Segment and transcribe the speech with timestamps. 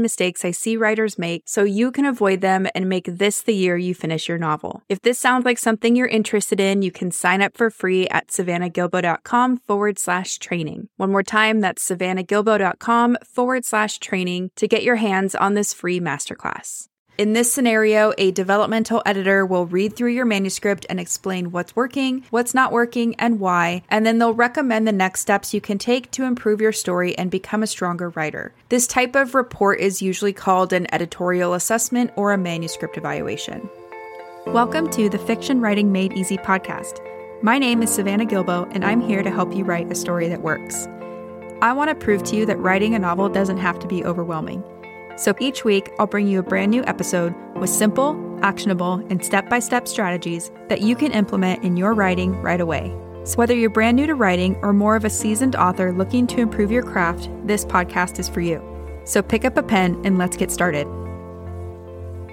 [0.00, 3.76] mistakes I see writers make so you can avoid them and make this the year
[3.76, 4.82] you finish your novel.
[4.88, 8.28] If this sounds like something you're interested in, you can sign up for free at
[8.28, 10.88] savannahgilbo.com forward slash training.
[10.96, 16.00] One more time, that's savannahgilbo.com forward slash training to get your hands on this free
[16.00, 16.88] masterclass.
[17.16, 22.24] In this scenario, a developmental editor will read through your manuscript and explain what's working,
[22.30, 26.10] what's not working, and why, and then they'll recommend the next steps you can take
[26.10, 28.52] to improve your story and become a stronger writer.
[28.68, 33.70] This type of report is usually called an editorial assessment or a manuscript evaluation.
[34.48, 36.98] Welcome to the Fiction Writing Made Easy podcast.
[37.44, 40.42] My name is Savannah Gilbo, and I'm here to help you write a story that
[40.42, 40.88] works.
[41.62, 44.64] I want to prove to you that writing a novel doesn't have to be overwhelming.
[45.16, 49.48] So each week, I'll bring you a brand new episode with simple, actionable, and step
[49.48, 52.92] by step strategies that you can implement in your writing right away.
[53.22, 56.40] So, whether you're brand new to writing or more of a seasoned author looking to
[56.40, 58.62] improve your craft, this podcast is for you.
[59.04, 60.86] So, pick up a pen and let's get started.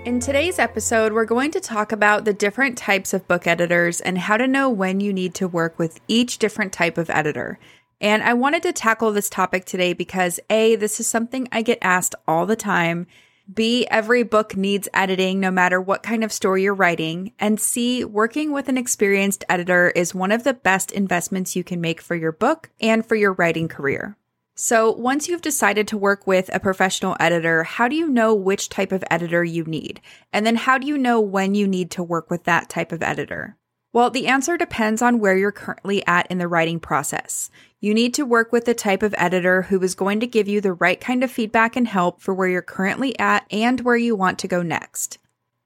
[0.04, 4.18] In today's episode, we're going to talk about the different types of book editors and
[4.18, 7.60] how to know when you need to work with each different type of editor.
[8.02, 11.78] And I wanted to tackle this topic today because A, this is something I get
[11.84, 13.06] asked all the time.
[13.54, 17.34] B, every book needs editing no matter what kind of story you're writing.
[17.38, 21.80] And C, working with an experienced editor is one of the best investments you can
[21.80, 24.18] make for your book and for your writing career.
[24.56, 28.70] So, once you've decided to work with a professional editor, how do you know which
[28.70, 30.02] type of editor you need?
[30.34, 33.02] And then how do you know when you need to work with that type of
[33.02, 33.58] editor?
[33.94, 37.50] Well, the answer depends on where you're currently at in the writing process.
[37.82, 40.62] You need to work with the type of editor who is going to give you
[40.62, 44.16] the right kind of feedback and help for where you're currently at and where you
[44.16, 45.18] want to go next.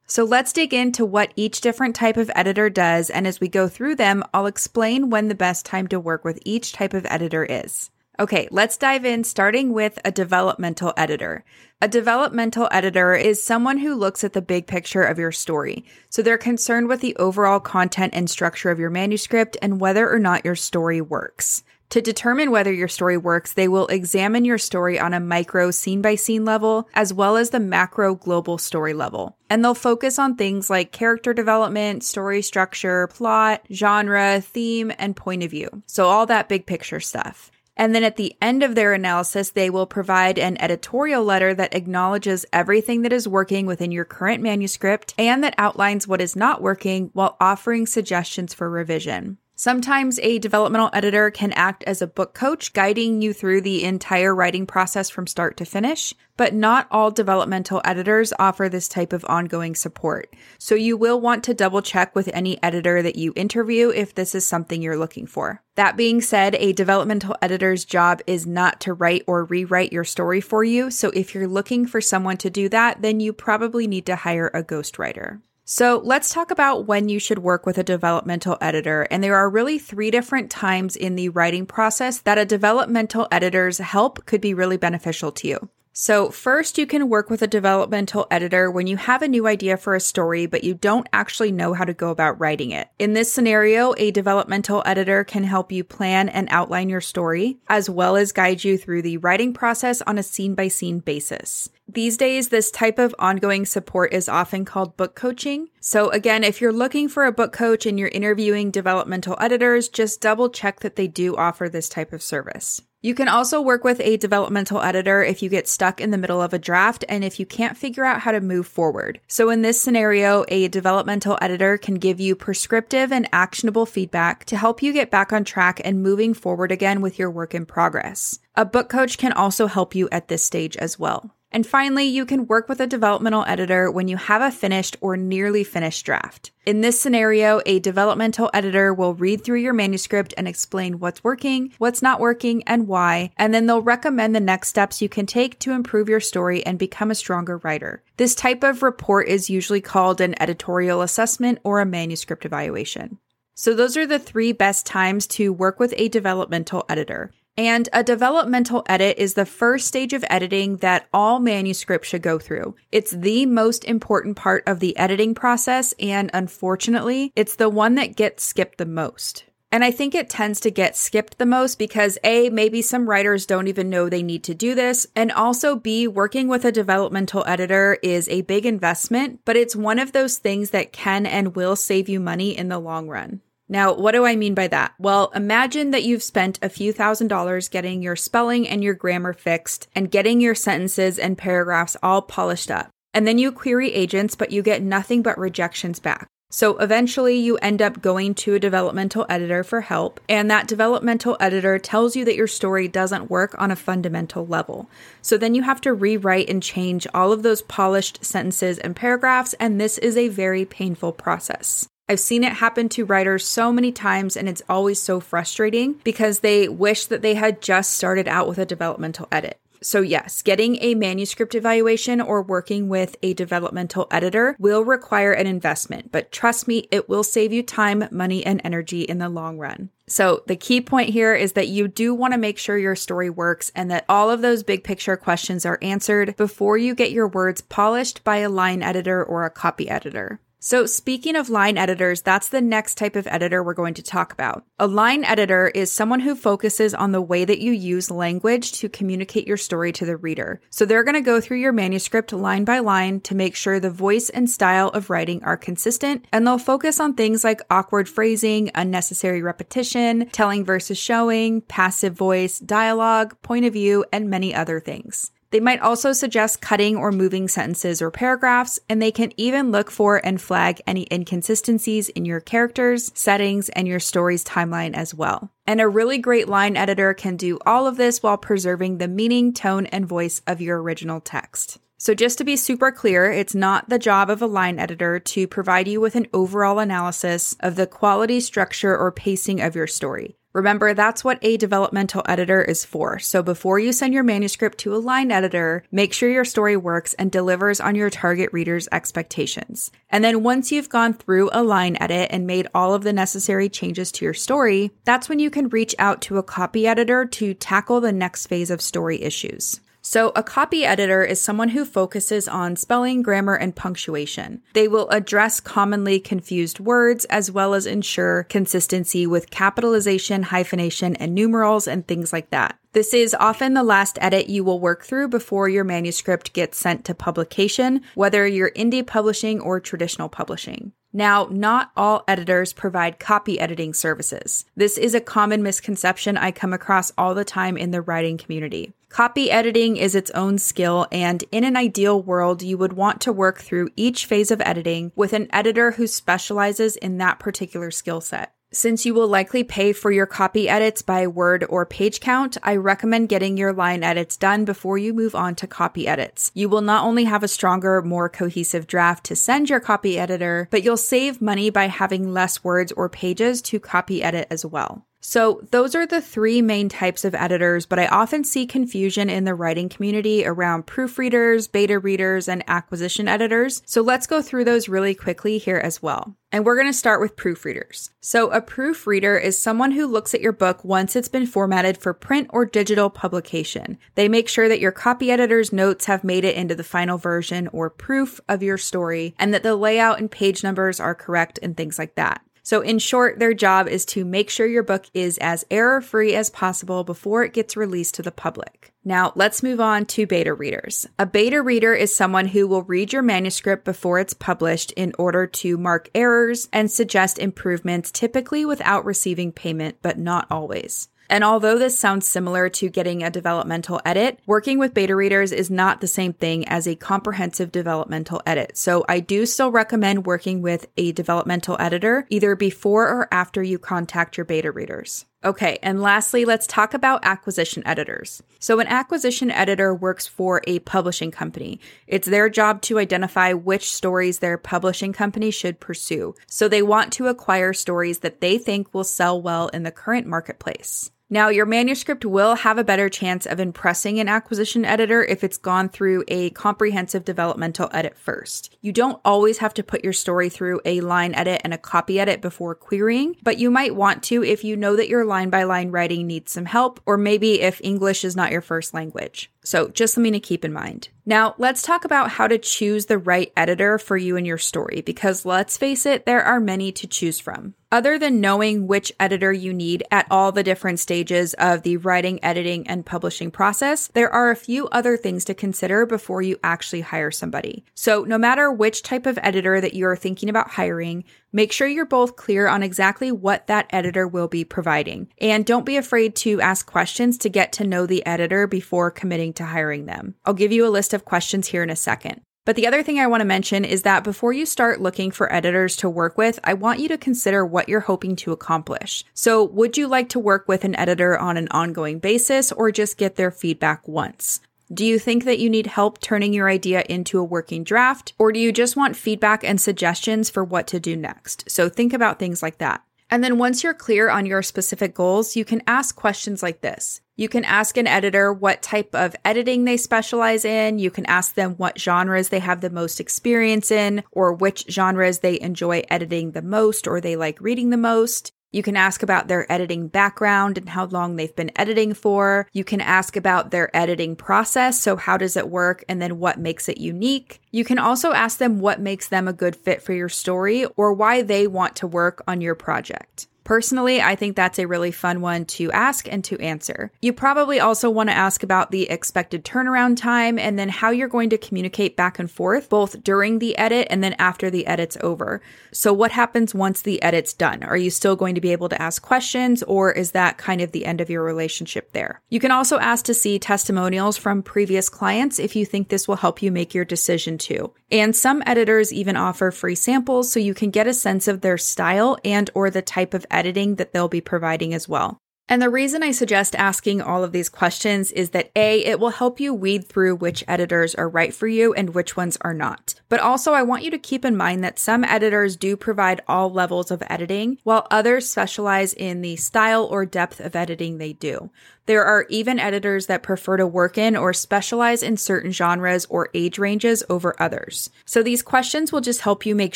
[0.07, 3.67] So let's dig into what each different type of editor does, and as we go
[3.67, 7.43] through them, I'll explain when the best time to work with each type of editor
[7.43, 7.89] is.
[8.17, 11.43] Okay, let's dive in starting with a developmental editor.
[11.81, 15.83] A developmental editor is someone who looks at the big picture of your story.
[16.09, 20.19] So they're concerned with the overall content and structure of your manuscript and whether or
[20.19, 21.63] not your story works.
[21.89, 26.01] To determine whether your story works, they will examine your story on a micro scene
[26.01, 29.37] by scene level, as well as the macro global story level.
[29.49, 35.43] And they'll focus on things like character development, story structure, plot, genre, theme, and point
[35.43, 35.83] of view.
[35.85, 37.51] So all that big picture stuff.
[37.77, 41.75] And then at the end of their analysis, they will provide an editorial letter that
[41.75, 46.61] acknowledges everything that is working within your current manuscript and that outlines what is not
[46.61, 49.37] working while offering suggestions for revision.
[49.57, 54.35] Sometimes a developmental editor can act as a book coach, guiding you through the entire
[54.35, 59.23] writing process from start to finish, but not all developmental editors offer this type of
[59.29, 60.35] ongoing support.
[60.57, 64.35] So you will want to double check with any editor that you interview if this
[64.35, 65.61] is something you're looking for.
[65.75, 70.41] That being said, a developmental editor's job is not to write or rewrite your story
[70.41, 70.91] for you.
[70.91, 74.51] So if you're looking for someone to do that, then you probably need to hire
[74.53, 75.39] a ghostwriter.
[75.67, 79.07] So let's talk about when you should work with a developmental editor.
[79.09, 83.79] And there are really three different times in the writing process that a developmental editor's
[83.79, 85.69] help could be really beneficial to you.
[85.97, 89.77] So, first, you can work with a developmental editor when you have a new idea
[89.77, 92.89] for a story, but you don't actually know how to go about writing it.
[92.99, 97.89] In this scenario, a developmental editor can help you plan and outline your story, as
[97.89, 101.69] well as guide you through the writing process on a scene by scene basis.
[101.87, 105.69] These days, this type of ongoing support is often called book coaching.
[105.79, 110.19] So, again, if you're looking for a book coach and you're interviewing developmental editors, just
[110.19, 112.81] double check that they do offer this type of service.
[113.05, 116.41] You can also work with a developmental editor if you get stuck in the middle
[116.41, 119.19] of a draft and if you can't figure out how to move forward.
[119.27, 124.57] So, in this scenario, a developmental editor can give you prescriptive and actionable feedback to
[124.57, 128.39] help you get back on track and moving forward again with your work in progress.
[128.55, 131.29] A book coach can also help you at this stage as well.
[131.55, 135.15] And finally, you can work with a developmental editor when you have a finished or
[135.15, 136.51] nearly finished draft.
[136.65, 141.71] In this scenario, a developmental editor will read through your manuscript and explain what's working,
[141.77, 145.57] what's not working, and why, and then they'll recommend the next steps you can take
[145.59, 148.03] to improve your story and become a stronger writer.
[148.17, 153.17] This type of report is usually called an editorial assessment or a manuscript evaluation.
[153.53, 157.31] So, those are the three best times to work with a developmental editor.
[157.57, 162.37] And a developmental edit is the first stage of editing that all manuscripts should go
[162.37, 162.75] through.
[162.91, 168.17] It's the most important part of the editing process, and unfortunately, it's the one that
[168.17, 169.45] gets skipped the most.
[169.71, 173.45] And I think it tends to get skipped the most because A, maybe some writers
[173.45, 175.07] don't even know they need to do this.
[175.15, 179.99] And also B, working with a developmental editor is a big investment, but it's one
[179.99, 183.41] of those things that can and will save you money in the long run.
[183.67, 184.93] Now, what do I mean by that?
[184.99, 189.33] Well, imagine that you've spent a few thousand dollars getting your spelling and your grammar
[189.33, 192.89] fixed and getting your sentences and paragraphs all polished up.
[193.13, 196.27] And then you query agents, but you get nothing but rejections back.
[196.51, 201.35] So eventually you end up going to a developmental editor for help, and that developmental
[201.39, 204.87] editor tells you that your story doesn't work on a fundamental level.
[205.21, 209.53] So then you have to rewrite and change all of those polished sentences and paragraphs,
[209.55, 211.87] and this is a very painful process.
[212.07, 216.39] I've seen it happen to writers so many times, and it's always so frustrating because
[216.39, 219.59] they wish that they had just started out with a developmental edit.
[219.81, 225.47] So, yes, getting a manuscript evaluation or working with a developmental editor will require an
[225.47, 229.57] investment, but trust me, it will save you time, money, and energy in the long
[229.57, 229.89] run.
[230.07, 233.29] So, the key point here is that you do want to make sure your story
[233.29, 237.27] works and that all of those big picture questions are answered before you get your
[237.27, 240.39] words polished by a line editor or a copy editor.
[240.65, 244.33] So, speaking of line editors, that's the next type of editor we're going to talk
[244.33, 244.65] about.
[244.79, 248.89] A line editor is someone who focuses on the way that you use language to
[248.89, 250.59] communicate your story to the reader.
[250.71, 253.91] So, they're going to go through your manuscript line by line to make sure the
[253.91, 258.71] voice and style of writing are consistent, and they'll focus on things like awkward phrasing,
[258.73, 265.29] unnecessary repetition, telling versus showing, passive voice, dialogue, point of view, and many other things.
[265.55, 269.89] They might also suggest cutting or moving sentences or paragraphs, and they can even look
[269.89, 275.49] for and flag any inconsistencies in your characters, settings, and your story's timeline as well.
[275.65, 279.53] And a really great line editor can do all of this while preserving the meaning,
[279.53, 281.77] tone, and voice of your original text.
[281.97, 285.47] So, just to be super clear, it's not the job of a line editor to
[285.47, 290.35] provide you with an overall analysis of the quality, structure, or pacing of your story.
[290.55, 293.19] Remember, that's what a developmental editor is for.
[293.19, 297.13] So before you send your manuscript to a line editor, make sure your story works
[297.15, 299.91] and delivers on your target reader's expectations.
[300.09, 303.67] And then once you've gone through a line edit and made all of the necessary
[303.67, 307.53] changes to your story, that's when you can reach out to a copy editor to
[307.53, 309.81] tackle the next phase of story issues.
[310.07, 314.61] So, a copy editor is someone who focuses on spelling, grammar, and punctuation.
[314.73, 321.33] They will address commonly confused words as well as ensure consistency with capitalization, hyphenation, and
[321.33, 322.77] numerals and things like that.
[322.91, 327.03] This is often the last edit you will work through before your manuscript gets sent
[327.05, 330.91] to publication, whether you're indie publishing or traditional publishing.
[331.15, 334.65] Now, not all editors provide copy editing services.
[334.75, 338.91] This is a common misconception I come across all the time in the writing community.
[339.07, 343.31] Copy editing is its own skill, and in an ideal world, you would want to
[343.31, 348.19] work through each phase of editing with an editor who specializes in that particular skill
[348.19, 348.54] set.
[348.75, 352.75] Since you will likely pay for your copy edits by word or page count, I
[352.75, 356.51] recommend getting your line edits done before you move on to copy edits.
[356.53, 360.67] You will not only have a stronger, more cohesive draft to send your copy editor,
[360.71, 365.05] but you'll save money by having less words or pages to copy edit as well.
[365.27, 369.43] So, those are the three main types of editors, but I often see confusion in
[369.43, 373.81] the writing community around proofreaders, beta readers, and acquisition editors.
[373.87, 376.35] So, let's go through those really quickly here as well.
[376.51, 378.11] And we're going to start with proofreaders.
[378.21, 382.13] So, a proofreader is someone who looks at your book once it's been formatted for
[382.13, 383.97] print or digital publication.
[384.13, 387.67] They make sure that your copy editor's notes have made it into the final version
[387.69, 391.75] or proof of your story, and that the layout and page numbers are correct and
[391.75, 392.43] things like that.
[392.65, 396.33] So, in short, their job is to make sure your book is as error free
[396.33, 398.91] as possible before it gets released to the public.
[399.03, 401.05] Now, let's move on to beta readers.
[401.19, 405.45] A beta reader is someone who will read your manuscript before it's published in order
[405.45, 411.09] to mark errors and suggest improvements, typically without receiving payment, but not always.
[411.29, 415.69] And although this sounds similar to getting a developmental edit, working with beta readers is
[415.69, 418.77] not the same thing as a comprehensive developmental edit.
[418.77, 423.79] So I do still recommend working with a developmental editor either before or after you
[423.79, 425.25] contact your beta readers.
[425.45, 428.41] Okay, and lastly, let's talk about acquisition editors.
[428.57, 431.79] So, an acquisition editor works for a publishing company.
[432.07, 436.33] It's their job to identify which stories their publishing company should pursue.
[436.47, 440.25] So, they want to acquire stories that they think will sell well in the current
[440.25, 441.11] marketplace.
[441.27, 445.57] Now, your manuscript will have a better chance of impressing an acquisition editor if it's
[445.57, 448.77] gone through a comprehensive developmental edit first.
[448.81, 452.19] You don't always have to put your story through a line edit and a copy
[452.19, 455.63] edit before querying, but you might want to if you know that your line by
[455.63, 459.51] line writing needs some help, or maybe if English is not your first language.
[459.65, 461.09] So, just something to keep in mind.
[461.25, 465.01] Now, let's talk about how to choose the right editor for you and your story,
[465.03, 467.73] because let's face it, there are many to choose from.
[467.91, 472.43] Other than knowing which editor you need at all the different stages of the writing,
[472.43, 477.01] editing, and publishing process, there are a few other things to consider before you actually
[477.01, 477.85] hire somebody.
[477.95, 481.23] So, no matter which type of editor that you're thinking about hiring,
[481.55, 485.31] make sure you're both clear on exactly what that editor will be providing.
[485.39, 489.53] And don't be afraid to ask questions to get to know the editor before committing
[489.53, 490.35] to hiring them.
[490.45, 492.41] I'll give you a list of questions here in a second.
[492.65, 495.53] But the other thing I want to mention is that before you start looking for
[495.53, 499.23] editors to work with, I want you to consider what you're hoping to accomplish.
[499.35, 503.17] So, would you like to work with an editor on an ongoing basis or just
[503.17, 504.61] get their feedback once?
[504.93, 508.51] Do you think that you need help turning your idea into a working draft, or
[508.51, 511.69] do you just want feedback and suggestions for what to do next?
[511.69, 513.01] So, think about things like that.
[513.31, 517.21] And then once you're clear on your specific goals, you can ask questions like this.
[517.35, 520.99] You can ask an editor what type of editing they specialize in.
[520.99, 525.39] You can ask them what genres they have the most experience in, or which genres
[525.39, 528.53] they enjoy editing the most or they like reading the most.
[528.75, 532.67] You can ask about their editing background and how long they've been editing for.
[532.73, 535.01] You can ask about their editing process.
[535.01, 536.03] So, how does it work?
[536.09, 537.61] And then what makes it unique?
[537.71, 541.13] You can also ask them what makes them a good fit for your story or
[541.13, 543.47] why they want to work on your project.
[543.65, 547.11] Personally, I think that's a really fun one to ask and to answer.
[547.19, 551.27] You probably also want to ask about the expected turnaround time and then how you're
[551.27, 555.17] going to communicate back and forth, both during the edit and then after the edit's
[555.21, 555.61] over.
[555.91, 557.81] So, what happens once the edit's done?
[557.81, 560.91] Are you still going to be able to ask questions, or is that kind of
[560.91, 562.41] the end of your relationship there?
[562.49, 566.35] You can also ask to see testimonials from previous clients if you think this will
[566.35, 567.91] help you make your decision too.
[568.11, 571.77] And some editors even offer free samples so you can get a sense of their
[571.77, 575.39] style and or the type of editing that they'll be providing as well.
[575.67, 579.31] And the reason I suggest asking all of these questions is that A, it will
[579.31, 583.15] help you weed through which editors are right for you and which ones are not.
[583.29, 586.71] But also, I want you to keep in mind that some editors do provide all
[586.71, 591.71] levels of editing, while others specialize in the style or depth of editing they do.
[592.07, 596.49] There are even editors that prefer to work in or specialize in certain genres or
[596.53, 598.11] age ranges over others.
[598.25, 599.95] So these questions will just help you make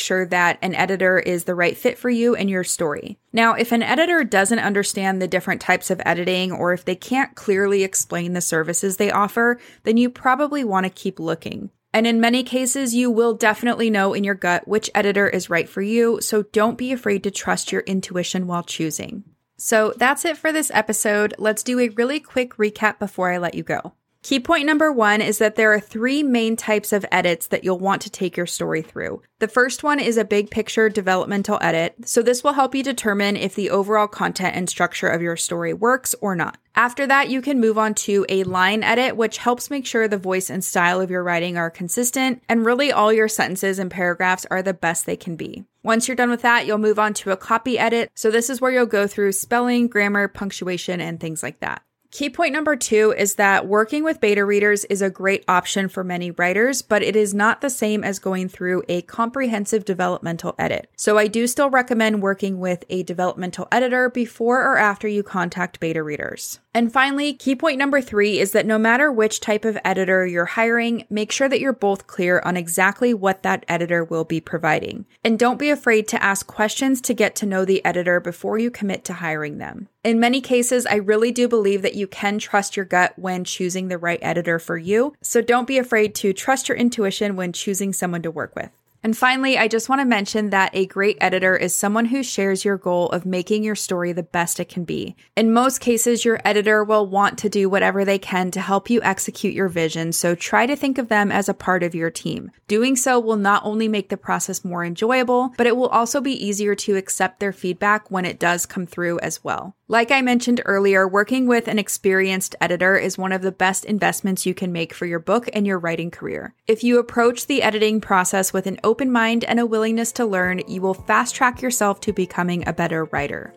[0.00, 3.18] sure that an editor is the right fit for you and your story.
[3.32, 7.36] Now, if an editor doesn't understand the different types of editing or if they can't
[7.36, 11.70] clearly explain the services they offer, then you probably want to keep looking.
[11.92, 15.68] And in many cases, you will definitely know in your gut which editor is right
[15.68, 19.24] for you, so don't be afraid to trust your intuition while choosing.
[19.60, 21.34] So that's it for this episode.
[21.36, 23.92] Let's do a really quick recap before I let you go.
[24.22, 27.78] Key point number one is that there are three main types of edits that you'll
[27.78, 29.22] want to take your story through.
[29.38, 33.36] The first one is a big picture developmental edit, so this will help you determine
[33.36, 36.56] if the overall content and structure of your story works or not.
[36.74, 40.16] After that, you can move on to a line edit, which helps make sure the
[40.16, 44.46] voice and style of your writing are consistent, and really all your sentences and paragraphs
[44.50, 45.64] are the best they can be.
[45.82, 48.10] Once you're done with that, you'll move on to a copy edit.
[48.14, 51.82] So this is where you'll go through spelling, grammar, punctuation, and things like that.
[52.10, 56.02] Key point number two is that working with beta readers is a great option for
[56.02, 60.90] many writers, but it is not the same as going through a comprehensive developmental edit.
[60.96, 65.78] So I do still recommend working with a developmental editor before or after you contact
[65.78, 66.58] beta readers.
[66.72, 70.44] And finally, key point number three is that no matter which type of editor you're
[70.44, 75.04] hiring, make sure that you're both clear on exactly what that editor will be providing.
[75.24, 78.70] And don't be afraid to ask questions to get to know the editor before you
[78.70, 79.88] commit to hiring them.
[80.04, 83.88] In many cases, I really do believe that you can trust your gut when choosing
[83.88, 85.14] the right editor for you.
[85.20, 88.70] So don't be afraid to trust your intuition when choosing someone to work with.
[89.02, 92.64] And finally, I just want to mention that a great editor is someone who shares
[92.64, 95.16] your goal of making your story the best it can be.
[95.36, 99.00] In most cases, your editor will want to do whatever they can to help you
[99.02, 102.50] execute your vision, so try to think of them as a part of your team.
[102.68, 106.32] Doing so will not only make the process more enjoyable, but it will also be
[106.32, 109.74] easier to accept their feedback when it does come through as well.
[109.88, 114.46] Like I mentioned earlier, working with an experienced editor is one of the best investments
[114.46, 116.54] you can make for your book and your writing career.
[116.68, 120.62] If you approach the editing process with an open mind and a willingness to learn,
[120.66, 123.54] you will fast track yourself to becoming a better writer.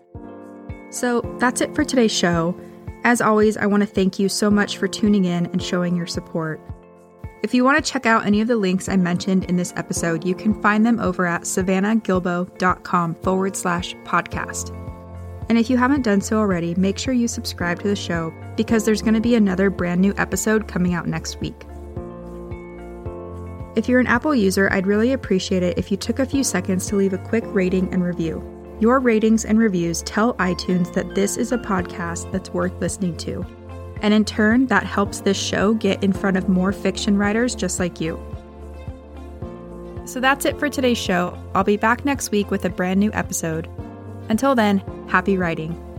[0.91, 2.55] So that's it for today's show.
[3.03, 6.05] As always, I want to thank you so much for tuning in and showing your
[6.05, 6.61] support.
[7.41, 10.23] If you want to check out any of the links I mentioned in this episode,
[10.23, 14.69] you can find them over at savannahgilbo.com forward slash podcast.
[15.49, 18.85] And if you haven't done so already, make sure you subscribe to the show because
[18.85, 21.65] there's going to be another brand new episode coming out next week.
[23.75, 26.85] If you're an Apple user, I'd really appreciate it if you took a few seconds
[26.87, 28.43] to leave a quick rating and review.
[28.79, 33.43] Your ratings and reviews tell iTunes that this is a podcast that's worth listening to.
[34.01, 37.79] And in turn, that helps this show get in front of more fiction writers just
[37.79, 38.19] like you.
[40.05, 41.35] So that's it for today's show.
[41.55, 43.67] I'll be back next week with a brand new episode.
[44.29, 45.92] Until then, happy writing.